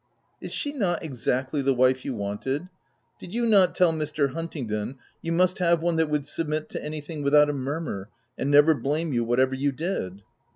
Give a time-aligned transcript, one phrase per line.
[0.41, 2.69] "Is she not exactly the wife you wanted?
[3.19, 4.31] Did you not tell Mr.
[4.33, 8.49] Huntingdon you must have one that would submit to anything with out a murmur, and
[8.49, 10.23] never blame you, whatever you did